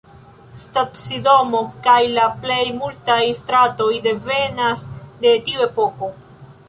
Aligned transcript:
Stacidomo 0.59 1.59
kaj 1.87 1.97
la 2.15 2.23
plej 2.45 2.59
multaj 2.79 3.19
stratoj 3.43 3.91
devenas 4.09 4.83
de 5.27 5.35
tiu 5.51 5.67
epoko. 5.69 6.11